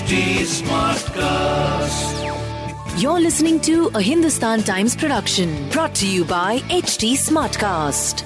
[0.00, 2.16] HT Smartcast.
[3.02, 8.24] You're listening to a Hindustan Times production brought to you by HT Smartcast.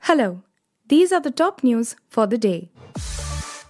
[0.00, 0.42] Hello,
[0.86, 2.68] these are the top news for the day.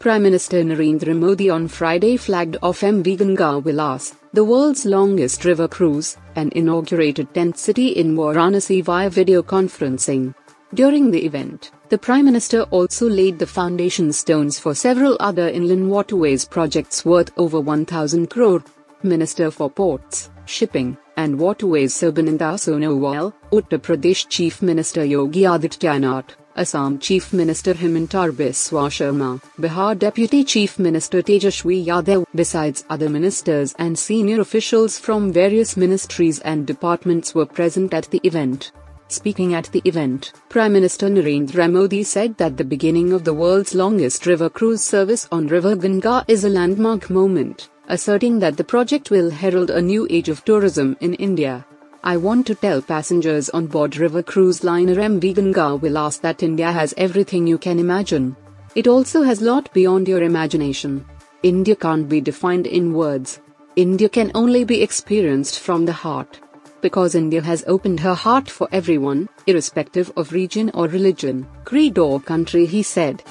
[0.01, 5.69] Prime Minister Narendra Modi on Friday flagged off MV Ganga Vilas, the world's longest river
[5.69, 10.35] cruise, and inaugurated tent city in Varanasi via video conferencing.
[10.73, 15.91] During the event, the Prime Minister also laid the foundation stones for several other inland
[15.91, 18.63] waterways projects worth over 1000 crore.
[19.03, 26.99] Minister for Ports, Shipping, and Waterways Sarbananda Sonowal, Uttar Pradesh Chief Minister Yogi Adityanath, Assam
[26.99, 33.99] Chief Minister Himanta Biswa Sarma, Bihar Deputy Chief Minister Tejashwi Yadav, besides other ministers and
[33.99, 38.71] senior officials from various ministries and departments were present at the event.
[39.11, 43.75] Speaking at the event, Prime Minister Narendra Modi said that the beginning of the world's
[43.75, 49.11] longest river cruise service on River Ganga is a landmark moment, asserting that the project
[49.11, 51.67] will herald a new age of tourism in India.
[52.05, 56.71] I want to tell passengers on board river cruise liner MV Ganga Vilas that India
[56.71, 58.37] has everything you can imagine.
[58.77, 61.05] It also has lot beyond your imagination.
[61.43, 63.41] India can't be defined in words.
[63.75, 66.39] India can only be experienced from the heart
[66.81, 72.21] because India has opened her heart for everyone, irrespective of region or religion, creed or
[72.21, 73.23] country, he said.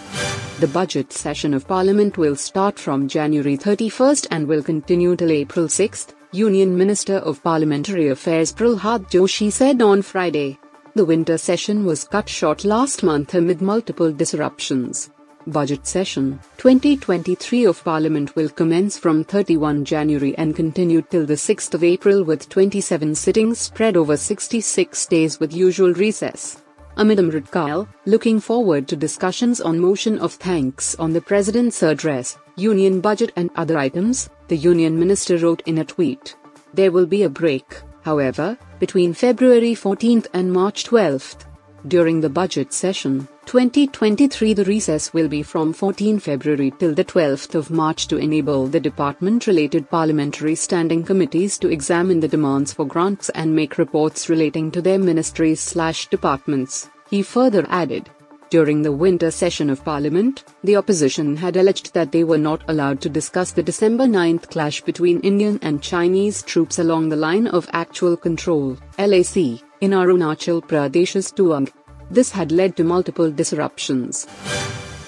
[0.59, 5.67] The budget session of Parliament will start from January 31st and will continue till April
[5.67, 10.59] 6th, Union Minister of Parliamentary Affairs Pralhad Joshi said on Friday.
[10.95, 15.09] The winter session was cut short last month amid multiple disruptions.
[15.51, 21.73] Budget session 2023 of Parliament will commence from 31 January and continue till the 6th
[21.73, 26.61] of April with 27 sittings spread over 66 days with usual recess.
[26.97, 32.99] Amid Amrit looking forward to discussions on motion of thanks on the President's address, Union
[32.99, 36.35] budget and other items, the Union Minister wrote in a tweet.
[36.73, 41.45] There will be a break, however, between February 14th and March 12th.
[41.87, 47.55] During the budget session 2023 the recess will be from 14 February till the 12th
[47.55, 52.85] of March to enable the department related parliamentary standing committees to examine the demands for
[52.85, 58.07] grants and make reports relating to their ministries slash departments, he further added.
[58.51, 63.01] During the winter session of Parliament, the opposition had alleged that they were not allowed
[63.01, 67.67] to discuss the December 9th clash between Indian and Chinese troops along the line of
[67.73, 69.37] actual control, LAC,
[69.81, 71.67] in Arunachal Pradesh's Tawang.
[72.11, 74.27] This had led to multiple disruptions.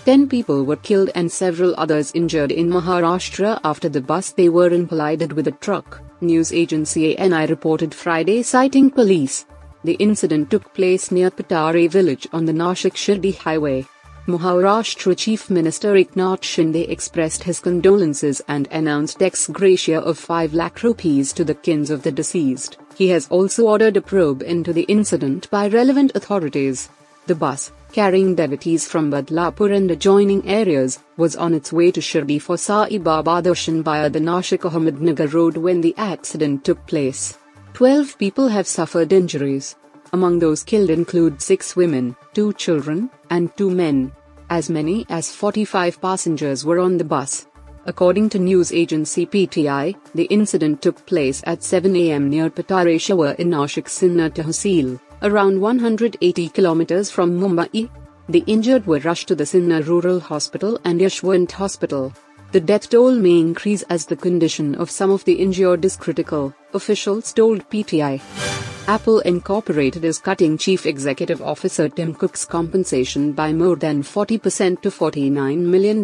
[0.05, 4.69] Ten people were killed and several others injured in Maharashtra after the bus they were
[4.69, 9.45] in collided with a truck, news agency ANI reported Friday citing police.
[9.83, 13.87] The incident took place near Pathare village on the Nashik-Shirdi highway.
[14.27, 20.83] Maharashtra Chief Minister Eknath Shinde expressed his condolences and announced ex gratia of 5 lakh
[20.83, 22.77] rupees to the kins of the deceased.
[23.01, 26.87] He has also ordered a probe into the incident by relevant authorities.
[27.25, 32.39] The bus, carrying devotees from Badlapur and adjoining areas, was on its way to Shirdi
[32.39, 37.39] for Sai Baba Darshan via the Nashik Ahmednagar road when the accident took place.
[37.73, 39.75] Twelve people have suffered injuries.
[40.13, 44.11] Among those killed include six women, two children, and two men.
[44.51, 47.47] As many as 45 passengers were on the bus.
[47.85, 53.49] According to news agency PTI, the incident took place at 7 am near Patareshwar in
[53.49, 57.89] Nashik Sinnar Tehsil, around 180 kilometers from Mumbai.
[58.29, 62.13] The injured were rushed to the Sinnar Rural Hospital and Yashwant Hospital.
[62.51, 66.53] The death toll may increase as the condition of some of the injured is critical,
[66.75, 68.70] officials told PTI.
[68.91, 74.89] Apple Incorporated is cutting Chief Executive Officer Tim Cook's compensation by more than 40% to
[74.89, 75.99] $49 million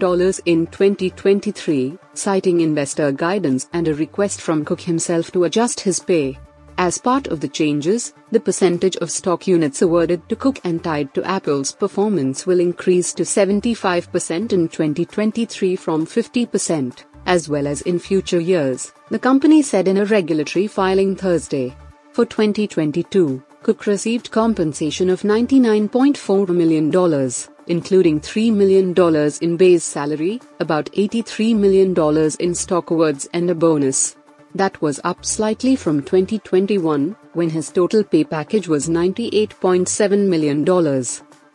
[0.45, 6.39] in 2023, citing investor guidance and a request from Cook himself to adjust his pay.
[6.77, 11.13] As part of the changes, the percentage of stock units awarded to Cook and tied
[11.13, 17.99] to Apple's performance will increase to 75% in 2023 from 50%, as well as in
[17.99, 21.75] future years, the company said in a regulatory filing Thursday.
[22.17, 26.85] For 2022, Cook received compensation of $99.4 million,
[27.67, 31.96] including $3 million in base salary, about $83 million
[32.40, 34.16] in stock awards, and a bonus.
[34.55, 40.66] That was up slightly from 2021, when his total pay package was $98.7 million.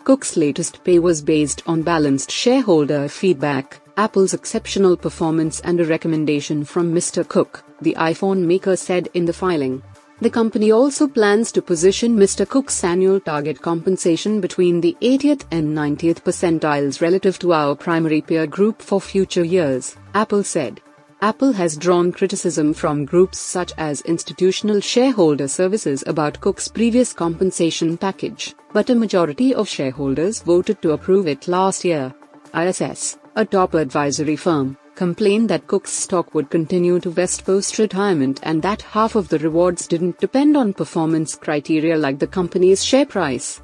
[0.04, 6.64] Cook's latest pay was based on balanced shareholder feedback, Apple's exceptional performance, and a recommendation
[6.64, 7.26] from Mr.
[7.26, 9.82] Cook, the iPhone maker said in the filing.
[10.22, 12.48] The company also plans to position Mr.
[12.48, 18.46] Cook's annual target compensation between the 80th and 90th percentiles relative to our primary peer
[18.46, 20.80] group for future years, Apple said.
[21.22, 27.98] Apple has drawn criticism from groups such as Institutional Shareholder Services about Cook's previous compensation
[27.98, 32.14] package, but a majority of shareholders voted to approve it last year.
[32.54, 38.40] ISS, a top advisory firm, complained that Cook's stock would continue to vest post retirement
[38.42, 43.06] and that half of the rewards didn't depend on performance criteria like the company's share
[43.06, 43.60] price.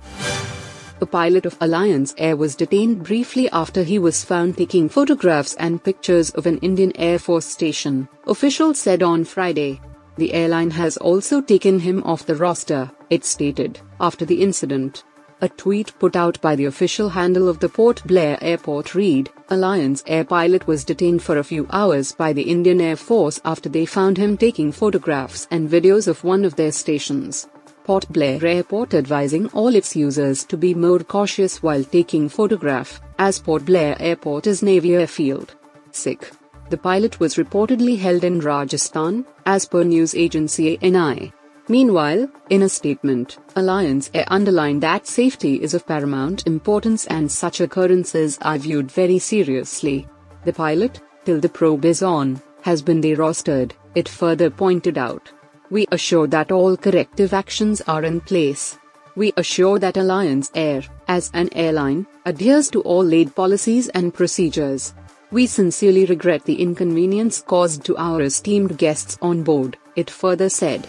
[1.00, 5.82] A pilot of Alliance Air was detained briefly after he was found taking photographs and
[5.82, 9.80] pictures of an Indian Air Force station, officials said on Friday.
[10.16, 15.04] The airline has also taken him off the roster, it stated, after the incident.
[15.40, 20.02] A tweet put out by the official handle of the Port Blair airport read Alliance
[20.08, 23.86] Air pilot was detained for a few hours by the Indian Air Force after they
[23.86, 27.46] found him taking photographs and videos of one of their stations.
[27.84, 33.38] Port Blair Airport advising all its users to be more cautious while taking photograph, as
[33.38, 35.54] Port Blair Airport is Navy airfield.
[35.92, 36.32] Sikh.
[36.70, 41.32] The pilot was reportedly held in Rajasthan, as per news agency ANI.
[41.70, 47.60] Meanwhile, in a statement, Alliance Air underlined that safety is of paramount importance and such
[47.60, 50.08] occurrences are viewed very seriously.
[50.46, 55.30] The pilot, till the probe is on, has been derostered, it further pointed out.
[55.68, 58.78] We assure that all corrective actions are in place.
[59.14, 64.94] We assure that Alliance Air, as an airline, adheres to all laid policies and procedures.
[65.30, 70.88] We sincerely regret the inconvenience caused to our esteemed guests on board, it further said.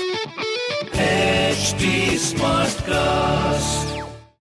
[1.01, 1.83] HT
[2.17, 3.90] Smartcast.